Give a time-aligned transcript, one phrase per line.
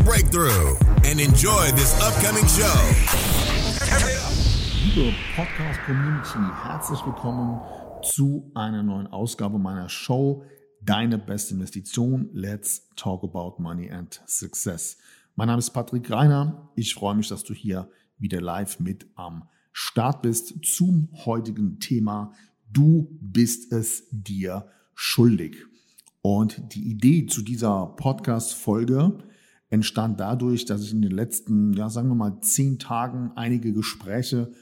[0.00, 2.72] breakthrough and enjoy this upcoming show.
[4.94, 7.60] Liebe Podcast Community, herzlich willkommen
[8.02, 10.44] zu einer neuen Ausgabe meiner Show
[10.84, 12.28] Deine beste Investition.
[12.32, 14.96] Let's talk about money and success.
[15.36, 16.70] Mein Name ist Patrick Reiner.
[16.74, 22.34] Ich freue mich, dass du hier wieder live mit am Start bist zum heutigen Thema.
[22.70, 25.56] Du bist es dir schuldig.
[26.20, 29.18] Und die Idee zu dieser Podcast-Folge
[29.72, 34.52] entstand dadurch, dass ich in den letzten, ja, sagen wir mal, zehn Tagen einige Gespräche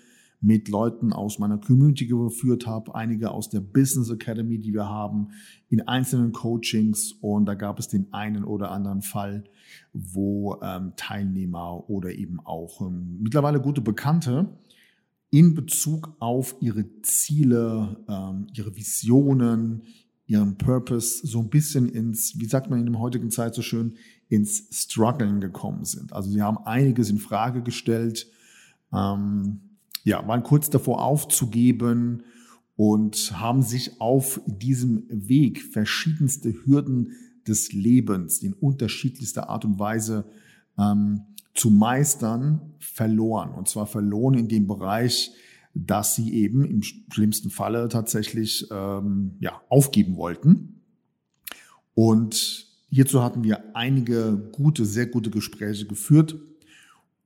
[0.40, 5.32] mit Leuten aus meiner Community geführt habe, einige aus der Business Academy, die wir haben,
[5.68, 7.12] in einzelnen Coachings.
[7.20, 9.44] Und da gab es den einen oder anderen Fall,
[9.92, 14.48] wo ähm, Teilnehmer oder eben auch ähm, mittlerweile gute Bekannte
[15.30, 19.82] in Bezug auf ihre Ziele, ähm, ihre Visionen,
[20.26, 23.96] ihren Purpose so ein bisschen ins, wie sagt man in der heutigen Zeit so schön,
[24.30, 26.12] ins Struggeln gekommen sind.
[26.14, 28.28] Also sie haben einiges in Frage gestellt,
[28.92, 29.60] ähm,
[30.04, 32.22] ja, waren kurz davor aufzugeben
[32.76, 37.12] und haben sich auf diesem Weg verschiedenste Hürden
[37.46, 40.24] des Lebens in unterschiedlichster Art und Weise
[40.78, 41.22] ähm,
[41.54, 43.50] zu meistern verloren.
[43.50, 45.32] Und zwar verloren in dem Bereich,
[45.74, 50.80] dass sie eben im schlimmsten Falle tatsächlich ähm, ja, aufgeben wollten.
[51.94, 56.36] Und Hierzu hatten wir einige gute, sehr gute Gespräche geführt.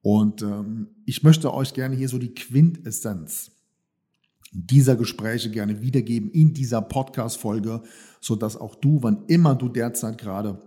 [0.02, 3.50] Und ähm, ich möchte euch gerne hier so die Quintessenz
[4.52, 7.82] dieser Gespräche gerne wiedergeben in dieser Podcast-Folge,
[8.20, 10.60] sodass auch du, wann immer du derzeit gerade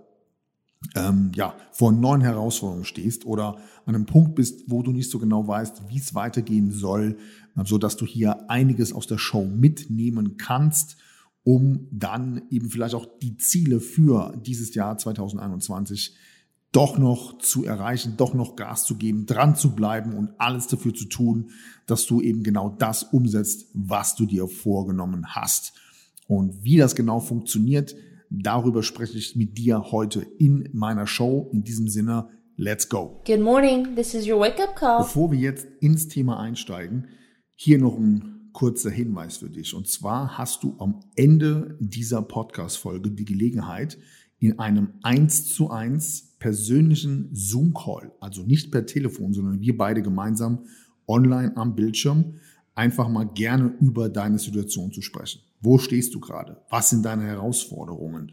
[0.95, 5.19] ähm, ja, vor neuen Herausforderungen stehst oder an einem Punkt bist, wo du nicht so
[5.19, 7.17] genau weißt, wie es weitergehen soll,
[7.55, 10.97] äh, sodass du hier einiges aus der Show mitnehmen kannst
[11.47, 16.13] um dann eben vielleicht auch die Ziele für dieses Jahr 2021
[16.73, 20.93] doch noch zu erreichen, doch noch Gas zu geben, dran zu bleiben und alles dafür
[20.93, 21.51] zu tun,
[21.85, 25.71] dass du eben genau das umsetzt, was du dir vorgenommen hast.
[26.27, 27.95] Und wie das genau funktioniert,
[28.29, 31.49] darüber spreche ich mit dir heute in meiner Show.
[31.53, 33.21] In diesem Sinne, let's go.
[33.25, 34.97] Good morning, this is your wake-up call.
[34.97, 37.07] Bevor wir jetzt ins Thema einsteigen,
[37.55, 39.75] hier noch ein kurzer Hinweis für dich.
[39.75, 43.99] Und zwar hast du am Ende dieser Podcast-Folge die Gelegenheit,
[44.39, 50.65] in einem 1 zu 1 persönlichen Zoom-Call, also nicht per Telefon, sondern wir beide gemeinsam
[51.07, 52.33] online am Bildschirm,
[52.73, 55.41] einfach mal gerne über deine Situation zu sprechen.
[55.61, 56.59] Wo stehst du gerade?
[56.71, 58.31] Was sind deine Herausforderungen?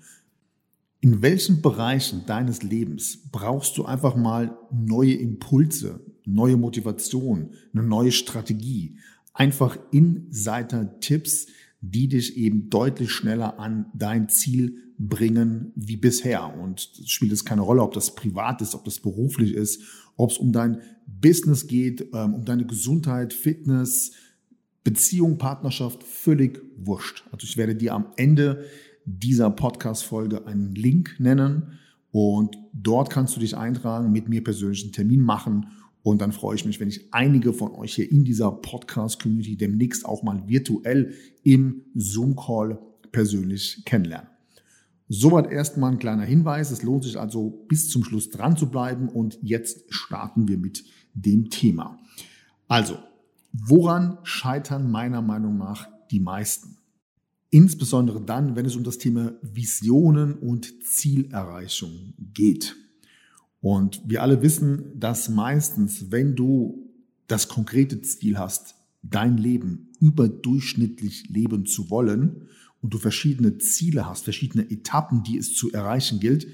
[1.03, 8.11] In welchen Bereichen deines Lebens brauchst du einfach mal neue Impulse, neue Motivation, eine neue
[8.11, 8.97] Strategie?
[9.35, 11.49] Einfach Insider-Tipps,
[11.81, 16.57] die dich eben deutlich schneller an dein Ziel bringen wie bisher.
[16.57, 19.83] Und spielt es keine Rolle, ob das privat ist, ob das beruflich ist,
[20.17, 24.13] ob es um dein Business geht, ähm, um deine Gesundheit, Fitness,
[24.85, 27.25] Beziehung, Partnerschaft, völlig wurscht.
[27.33, 28.65] Also ich werde dir am Ende
[29.05, 31.79] dieser Podcast-Folge einen Link nennen
[32.11, 35.67] und dort kannst du dich eintragen, mit mir persönlichen Termin machen
[36.05, 40.05] und dann freue ich mich, wenn ich einige von euch hier in dieser Podcast-Community demnächst
[40.05, 42.79] auch mal virtuell im Zoom-Call
[43.11, 44.29] persönlich kennenlerne.
[45.09, 46.71] Soweit erstmal ein kleiner Hinweis.
[46.71, 50.85] Es lohnt sich also bis zum Schluss dran zu bleiben und jetzt starten wir mit
[51.15, 51.99] dem Thema.
[52.69, 52.99] Also,
[53.55, 56.77] woran scheitern meiner Meinung nach die meisten?
[57.49, 62.77] Insbesondere dann, wenn es um das Thema Visionen und Zielerreichung geht.
[63.65, 66.93] Und wir alle wissen, dass meistens, wenn du
[67.29, 72.47] das konkrete Ziel hast, dein Leben überdurchschnittlich leben zu wollen
[72.83, 76.47] und du verschiedene Ziele hast, verschiedene Etappen, die es zu erreichen gilt,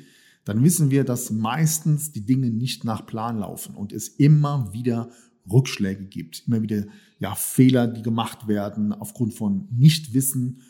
[0.45, 5.11] dann wissen wir, dass meistens die Dinge nicht nach Plan laufen und es immer wieder
[5.51, 6.85] Rückschläge gibt, immer wieder
[7.19, 10.61] ja, Fehler, die gemacht werden aufgrund von Nichtwissen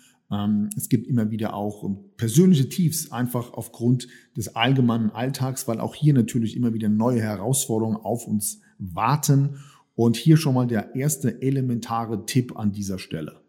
[0.76, 4.06] es gibt immer wieder auch ähm, persönliche Tiefs, einfach aufgrund
[4.36, 9.56] des allgemeinen Alltags, weil auch hier natürlich immer wieder neue Herausforderungen auf uns warten.
[9.96, 13.40] Und hier schon mal der erste elementare Tipp an dieser Stelle.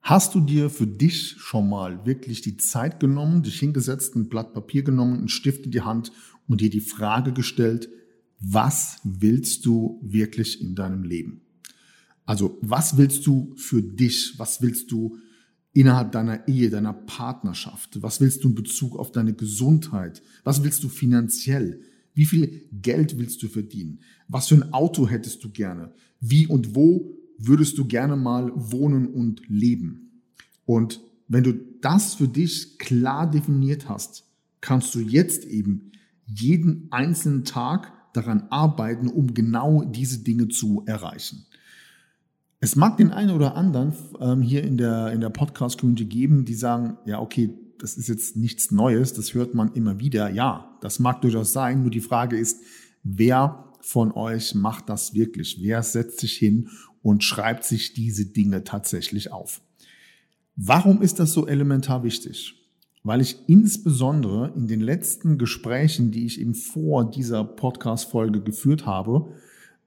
[0.00, 4.54] Hast du dir für dich schon mal wirklich die Zeit genommen, dich hingesetzt, ein Blatt
[4.54, 6.12] Papier genommen, einen Stift in die Hand
[6.46, 7.90] und dir die Frage gestellt,
[8.40, 11.42] was willst du wirklich in deinem Leben?
[12.24, 14.34] Also was willst du für dich?
[14.38, 15.18] Was willst du
[15.78, 18.02] innerhalb deiner Ehe, deiner Partnerschaft?
[18.02, 20.22] Was willst du in Bezug auf deine Gesundheit?
[20.42, 21.82] Was willst du finanziell?
[22.14, 24.00] Wie viel Geld willst du verdienen?
[24.26, 25.92] Was für ein Auto hättest du gerne?
[26.20, 30.22] Wie und wo würdest du gerne mal wohnen und leben?
[30.66, 34.24] Und wenn du das für dich klar definiert hast,
[34.60, 35.92] kannst du jetzt eben
[36.26, 41.46] jeden einzelnen Tag daran arbeiten, um genau diese Dinge zu erreichen.
[42.60, 46.54] Es mag den einen oder anderen ähm, hier in der, in der Podcast-Community geben, die
[46.54, 50.30] sagen, ja, okay, das ist jetzt nichts Neues, das hört man immer wieder.
[50.30, 52.60] Ja, das mag durchaus sein, nur die Frage ist,
[53.04, 55.58] wer von euch macht das wirklich?
[55.60, 56.68] Wer setzt sich hin
[57.00, 59.60] und schreibt sich diese Dinge tatsächlich auf?
[60.56, 62.56] Warum ist das so elementar wichtig?
[63.04, 69.32] Weil ich insbesondere in den letzten Gesprächen, die ich eben vor dieser Podcast-Folge geführt habe,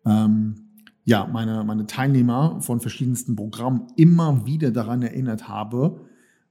[0.05, 0.70] ähm,
[1.03, 6.01] ja, meine, meine Teilnehmer von verschiedensten Programmen immer wieder daran erinnert habe,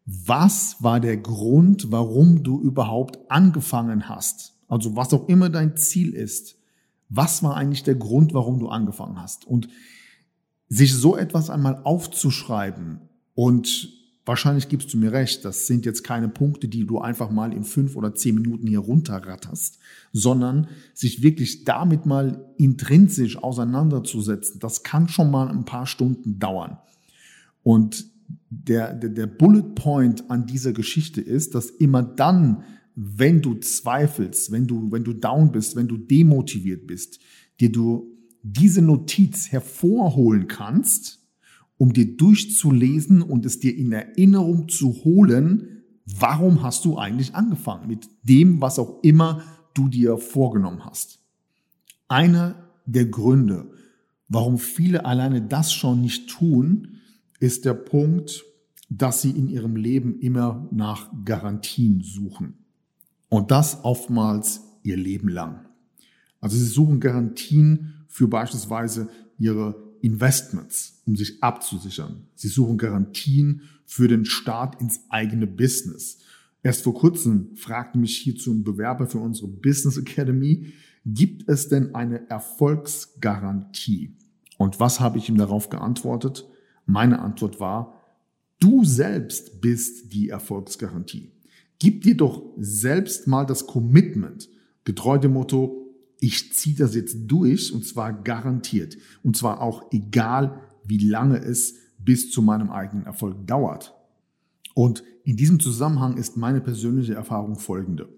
[0.06, 4.54] was war der Grund, warum du überhaupt angefangen hast?
[4.66, 6.56] Also was auch immer dein Ziel ist,
[7.08, 9.46] was war eigentlich der Grund, warum du angefangen hast?
[9.46, 9.68] Und
[10.68, 13.00] sich so etwas einmal aufzuschreiben
[13.34, 17.52] und wahrscheinlich gibst du mir recht, das sind jetzt keine Punkte, die du einfach mal
[17.52, 19.78] in fünf oder zehn Minuten hier runterratterst,
[20.12, 26.78] sondern sich wirklich damit mal intrinsisch auseinanderzusetzen, das kann schon mal ein paar Stunden dauern.
[27.62, 28.06] Und
[28.50, 32.64] der, der, der Bullet Point an dieser Geschichte ist, dass immer dann,
[32.94, 37.20] wenn du zweifelst, wenn du, wenn du down bist, wenn du demotiviert bist,
[37.60, 41.19] dir du diese Notiz hervorholen kannst,
[41.80, 47.88] um dir durchzulesen und es dir in Erinnerung zu holen, warum hast du eigentlich angefangen
[47.88, 49.42] mit dem, was auch immer
[49.72, 51.20] du dir vorgenommen hast.
[52.06, 53.70] Einer der Gründe,
[54.28, 56.98] warum viele alleine das schon nicht tun,
[57.38, 58.44] ist der Punkt,
[58.90, 62.58] dass sie in ihrem Leben immer nach Garantien suchen.
[63.30, 65.64] Und das oftmals ihr Leben lang.
[66.42, 72.26] Also sie suchen Garantien für beispielsweise ihre Investments, um sich abzusichern.
[72.34, 76.18] Sie suchen Garantien für den Start ins eigene Business.
[76.62, 80.72] Erst vor kurzem fragte mich hierzu ein Bewerber für unsere Business Academy,
[81.06, 84.16] gibt es denn eine Erfolgsgarantie?
[84.58, 86.46] Und was habe ich ihm darauf geantwortet?
[86.84, 87.94] Meine Antwort war,
[88.58, 91.30] du selbst bist die Erfolgsgarantie.
[91.78, 94.50] Gib dir doch selbst mal das Commitment,
[94.84, 95.79] getreu dem Motto,
[96.20, 98.96] ich ziehe das jetzt durch und zwar garantiert.
[99.22, 103.94] Und zwar auch egal, wie lange es bis zu meinem eigenen Erfolg dauert.
[104.74, 108.08] Und in diesem Zusammenhang ist meine persönliche Erfahrung folgende.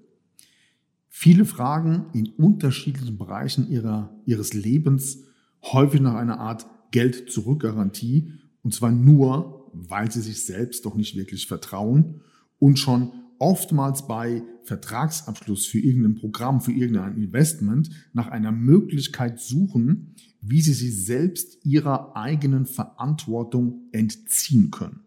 [1.08, 5.24] Viele fragen in unterschiedlichen Bereichen ihrer, ihres Lebens
[5.62, 8.32] häufig nach einer Art Geld-Zurück-Garantie
[8.62, 12.22] und zwar nur, weil sie sich selbst doch nicht wirklich vertrauen
[12.58, 20.14] und schon oftmals bei Vertragsabschluss für irgendein Programm, für irgendein Investment nach einer Möglichkeit suchen,
[20.40, 25.00] wie sie sich selbst ihrer eigenen Verantwortung entziehen können.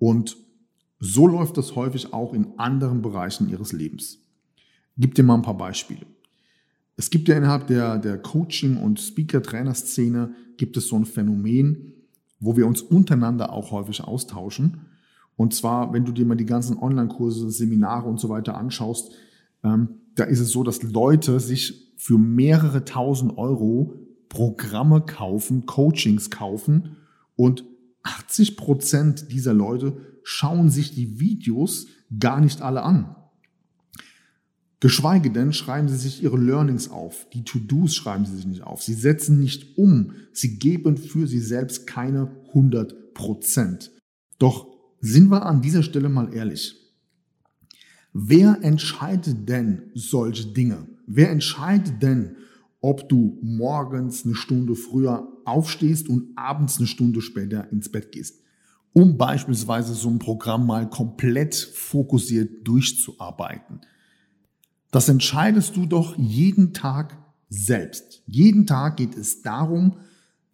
[0.00, 0.36] Und
[0.98, 4.18] so läuft das häufig auch in anderen Bereichen ihres Lebens.
[4.98, 6.04] Gib dir mal ein paar Beispiele.
[6.96, 11.92] Es gibt ja innerhalb der, der Coaching- und Speaker-Trainer-Szene gibt es so ein Phänomen,
[12.40, 14.80] wo wir uns untereinander auch häufig austauschen.
[15.42, 19.10] Und zwar, wenn du dir mal die ganzen Online-Kurse, Seminare und so weiter anschaust,
[19.64, 23.92] ähm, da ist es so, dass Leute sich für mehrere tausend Euro
[24.28, 26.96] Programme kaufen, Coachings kaufen
[27.34, 27.64] und
[28.04, 31.88] 80 Prozent dieser Leute schauen sich die Videos
[32.20, 33.16] gar nicht alle an.
[34.78, 37.26] Geschweige denn schreiben sie sich ihre Learnings auf.
[37.32, 38.80] Die To-Dos schreiben sie sich nicht auf.
[38.80, 40.12] Sie setzen nicht um.
[40.32, 43.90] Sie geben für sie selbst keine 100 Prozent.
[44.38, 44.71] Doch
[45.02, 46.76] sind wir an dieser Stelle mal ehrlich.
[48.14, 50.86] Wer entscheidet denn solche Dinge?
[51.06, 52.36] Wer entscheidet denn,
[52.80, 58.40] ob du morgens eine Stunde früher aufstehst und abends eine Stunde später ins Bett gehst?
[58.92, 63.80] Um beispielsweise so ein Programm mal komplett fokussiert durchzuarbeiten.
[64.90, 67.16] Das entscheidest du doch jeden Tag
[67.48, 68.22] selbst.
[68.26, 69.96] Jeden Tag geht es darum,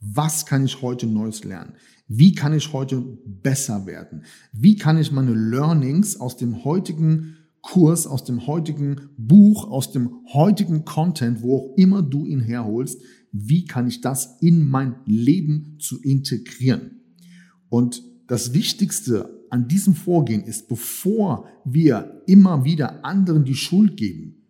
[0.01, 1.75] was kann ich heute Neues lernen?
[2.09, 4.25] Wie kann ich heute besser werden?
[4.53, 10.11] Wie kann ich meine Learnings aus dem heutigen Kurs, aus dem heutigen Buch, aus dem
[10.33, 15.77] heutigen Content, wo auch immer du ihn herholst, wie kann ich das in mein Leben
[15.79, 17.03] zu integrieren?
[17.69, 24.47] Und das Wichtigste an diesem Vorgehen ist, bevor wir immer wieder anderen die Schuld geben,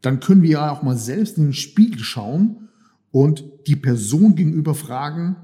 [0.00, 2.68] dann können wir ja auch mal selbst in den Spiegel schauen
[3.10, 5.36] und die Person gegenüber fragen,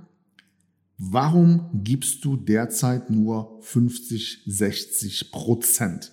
[0.99, 6.13] warum gibst du derzeit nur 50, 60 Prozent?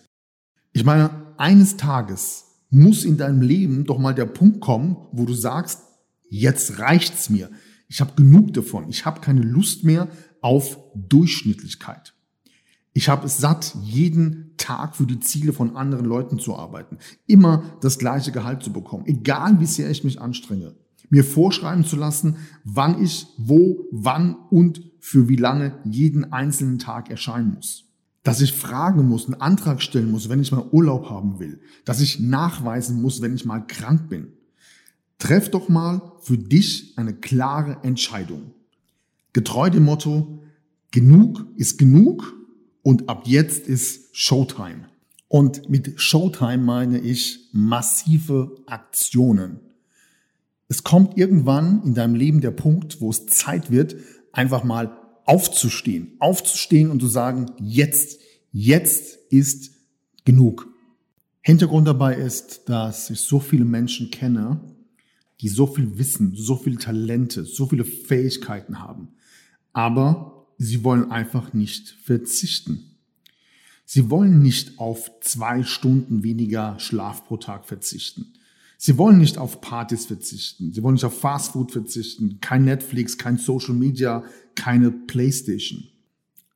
[0.72, 5.34] Ich meine, eines Tages muss in deinem Leben doch mal der Punkt kommen, wo du
[5.34, 5.82] sagst,
[6.30, 7.50] jetzt reicht's mir.
[7.88, 8.90] Ich habe genug davon.
[8.90, 10.08] Ich habe keine Lust mehr
[10.42, 12.16] auf Durchschnittlichkeit.
[12.94, 16.98] Ich habe es satt, jeden Tag für die Ziele von anderen Leuten zu arbeiten.
[17.28, 19.06] Immer das gleiche Gehalt zu bekommen.
[19.06, 20.76] Egal wie sehr ich mich anstrenge.
[21.14, 27.12] Mir vorschreiben zu lassen, wann ich wo, wann und für wie lange jeden einzelnen Tag
[27.12, 27.86] erscheinen muss
[28.24, 32.00] dass ich fragen muss, einen Antrag stellen muss, wenn ich mal Urlaub haben will, dass
[32.00, 34.30] ich nachweisen muss, wenn ich mal krank bin.
[35.20, 38.54] Treff doch mal für dich eine klare Entscheidung.
[39.34, 40.42] Getreu dem Motto,
[40.92, 42.34] genug ist genug
[42.82, 44.88] und ab jetzt ist Showtime.
[45.28, 49.60] Und mit Showtime meine ich massive Aktionen.
[50.74, 53.96] Es kommt irgendwann in deinem Leben der Punkt, wo es Zeit wird,
[54.32, 58.20] einfach mal aufzustehen, aufzustehen und zu sagen, jetzt,
[58.52, 59.70] jetzt ist
[60.26, 60.68] genug.
[61.42, 64.62] Hintergrund dabei ist, dass ich so viele Menschen kenne,
[65.42, 69.10] die so viel Wissen, so viele Talente, so viele Fähigkeiten haben,
[69.74, 72.98] aber sie wollen einfach nicht verzichten.
[73.86, 78.34] Sie wollen nicht auf zwei Stunden weniger Schlaf pro Tag verzichten.
[78.86, 80.74] Sie wollen nicht auf Partys verzichten.
[80.74, 82.40] Sie wollen nicht auf Fastfood verzichten.
[82.42, 84.26] Kein Netflix, kein Social Media,
[84.56, 85.86] keine Playstation.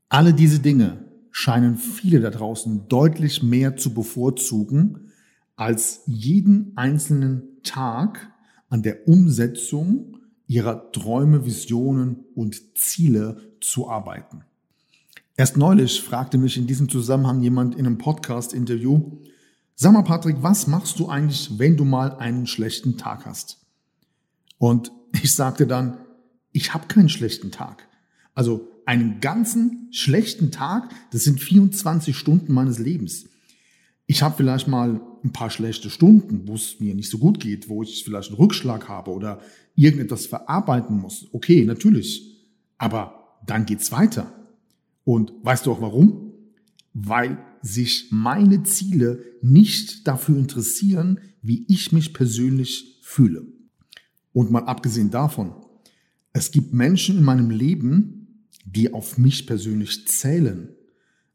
[0.10, 5.14] Alle diese Dinge scheinen viele da draußen deutlich mehr zu bevorzugen,
[5.56, 8.30] als jeden einzelnen Tag
[8.68, 10.18] an der Umsetzung
[10.48, 14.44] ihrer Träume, Visionen und Ziele zu arbeiten.
[15.38, 19.22] Erst neulich fragte mich in diesem Zusammenhang jemand in einem Podcast-Interview,
[19.80, 23.60] Sag mal, Patrick, was machst du eigentlich, wenn du mal einen schlechten Tag hast?
[24.58, 24.92] Und
[25.22, 26.00] ich sagte dann,
[26.52, 27.88] ich habe keinen schlechten Tag.
[28.34, 33.26] Also einen ganzen schlechten Tag, das sind 24 Stunden meines Lebens.
[34.08, 37.70] Ich habe vielleicht mal ein paar schlechte Stunden, wo es mir nicht so gut geht,
[37.70, 39.42] wo ich vielleicht einen Rückschlag habe oder
[39.76, 41.28] irgendetwas verarbeiten muss.
[41.34, 42.48] Okay, natürlich.
[42.80, 44.34] Aber dann geht's weiter.
[45.04, 46.34] Und weißt du auch warum?
[46.96, 53.46] Weil sich meine Ziele nicht dafür interessieren, wie ich mich persönlich fühle.
[54.34, 55.54] Und mal abgesehen davon,
[56.34, 60.70] es gibt Menschen in meinem Leben, die auf mich persönlich zählen.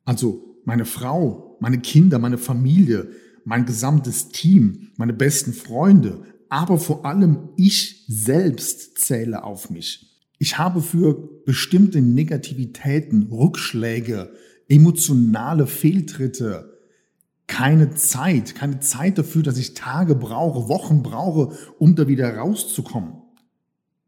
[0.05, 3.11] Also meine Frau, meine Kinder, meine Familie,
[3.45, 10.21] mein gesamtes Team, meine besten Freunde, aber vor allem ich selbst zähle auf mich.
[10.39, 14.33] Ich habe für bestimmte Negativitäten, Rückschläge,
[14.73, 16.79] emotionale Fehltritte,
[17.47, 23.13] keine Zeit, keine Zeit dafür, dass ich Tage brauche, Wochen brauche, um da wieder rauszukommen.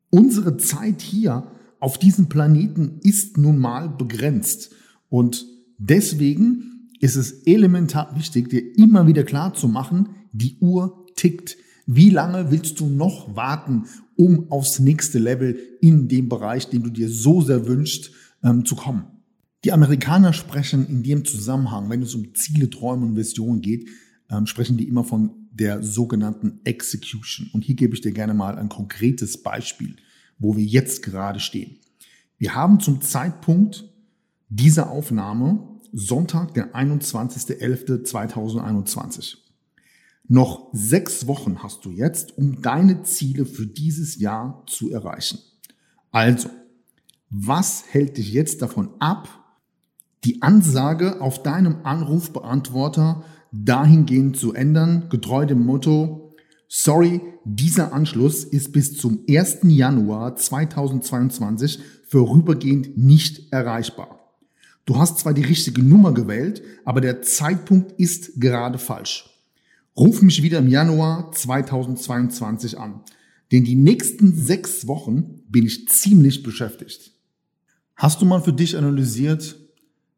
[0.09, 1.49] Unsere Zeit hier
[1.80, 4.71] auf diesem Planeten ist nun mal begrenzt
[5.11, 5.44] und
[5.76, 11.59] deswegen ist es elementar wichtig, dir immer wieder klar zu machen, die Uhr tickt.
[11.85, 13.85] Wie lange willst du noch warten,
[14.16, 18.76] um aufs nächste Level in dem Bereich, den du dir so sehr wünschst, ähm, zu
[18.76, 19.13] kommen?
[19.64, 23.88] Die Amerikaner sprechen in dem Zusammenhang, wenn es um Ziele, Träume und Visionen geht,
[24.28, 27.49] ähm, sprechen die immer von der sogenannten Execution.
[27.54, 29.97] Und hier gebe ich dir gerne mal ein konkretes Beispiel,
[30.38, 31.78] wo wir jetzt gerade stehen.
[32.37, 33.88] Wir haben zum Zeitpunkt
[34.50, 39.38] dieser Aufnahme Sonntag, der 21.11.2021.
[40.26, 45.38] Noch sechs Wochen hast du jetzt, um deine Ziele für dieses Jahr zu erreichen.
[46.11, 46.50] Also,
[47.30, 49.43] was hält dich jetzt davon ab,
[50.25, 56.35] die Ansage auf deinem Anrufbeantworter dahingehend zu ändern, getreu dem Motto,
[56.69, 59.59] sorry, dieser Anschluss ist bis zum 1.
[59.64, 61.78] Januar 2022
[62.09, 64.33] vorübergehend nicht erreichbar.
[64.87, 69.31] Du hast zwar die richtige Nummer gewählt, aber der Zeitpunkt ist gerade falsch.
[69.97, 73.00] Ruf mich wieder im Januar 2022 an,
[73.52, 77.12] denn die nächsten sechs Wochen bin ich ziemlich beschäftigt.
[77.95, 79.57] Hast du mal für dich analysiert,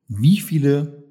[0.08, 1.04] wie viele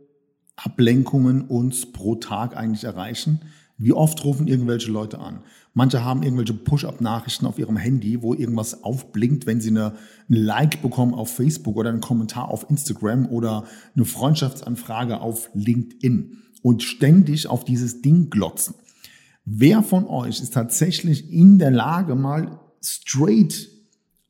[0.56, 3.42] Ablenkungen uns pro Tag eigentlich erreichen.
[3.78, 5.42] Wie oft rufen irgendwelche Leute an?
[5.74, 9.96] Manche haben irgendwelche Push-up-Nachrichten auf ihrem Handy, wo irgendwas aufblinkt, wenn sie eine,
[10.30, 16.38] ein Like bekommen auf Facebook oder einen Kommentar auf Instagram oder eine Freundschaftsanfrage auf LinkedIn
[16.62, 18.75] und ständig auf dieses Ding glotzen.
[19.44, 23.70] Wer von euch ist tatsächlich in der Lage, mal straight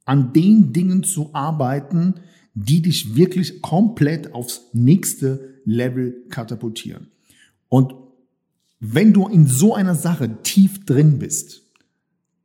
[0.05, 2.15] an den Dingen zu arbeiten,
[2.55, 7.11] die dich wirklich komplett aufs nächste Level katapultieren.
[7.67, 7.93] Und
[8.79, 11.63] wenn du in so einer Sache tief drin bist,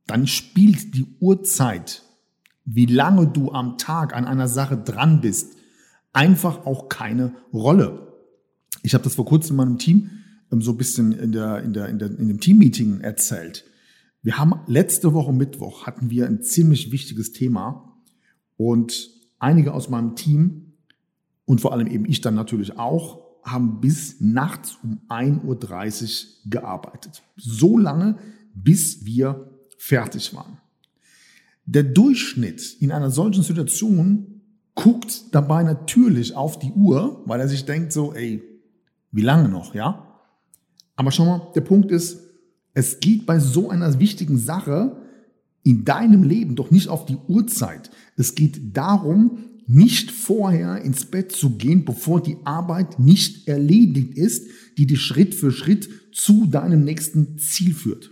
[0.06, 2.02] dann spielt die Uhrzeit,
[2.64, 5.54] wie lange du am Tag an einer Sache dran bist,
[6.12, 8.08] einfach auch keine Rolle.
[8.82, 10.10] Ich habe das vor kurzem in meinem Team
[10.50, 13.64] ähm, so ein bisschen in, der, in, der, in, der, in dem Teammeeting erzählt.
[14.22, 17.96] Wir haben letzte Woche Mittwoch hatten wir ein ziemlich wichtiges Thema
[18.56, 20.74] und einige aus meinem Team
[21.44, 27.22] und vor allem eben ich dann natürlich auch haben bis nachts um 1.30 Uhr gearbeitet.
[27.36, 28.16] So lange,
[28.54, 30.58] bis wir fertig waren.
[31.64, 34.42] Der Durchschnitt in einer solchen Situation
[34.74, 38.42] guckt dabei natürlich auf die Uhr, weil er sich denkt so, ey,
[39.10, 40.20] wie lange noch, ja?
[40.96, 42.20] Aber schau mal, der Punkt ist,
[42.74, 44.96] es geht bei so einer wichtigen Sache
[45.62, 47.90] in deinem Leben doch nicht auf die Uhrzeit.
[48.16, 54.48] Es geht darum, nicht vorher ins Bett zu gehen, bevor die Arbeit nicht erledigt ist,
[54.78, 58.10] die dich Schritt für Schritt zu deinem nächsten Ziel führt.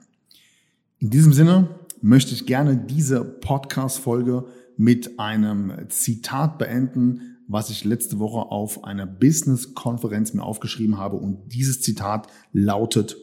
[0.97, 4.45] In diesem Sinne möchte ich gerne diese Podcast-Folge
[4.77, 11.17] mit einem Zitat beenden, was ich letzte Woche auf einer Business-Konferenz mir aufgeschrieben habe.
[11.17, 13.17] Und dieses Zitat lautet,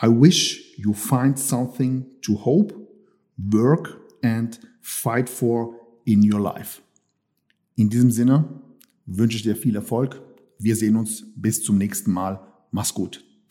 [0.00, 2.74] I wish you find something to hope,
[3.36, 6.82] work and fight for in your life.
[7.76, 8.62] In diesem Sinne
[9.06, 10.20] wünsche ich dir viel Erfolg.
[10.58, 12.40] Wir sehen uns bis zum nächsten Mal.
[12.70, 13.24] Mach's gut.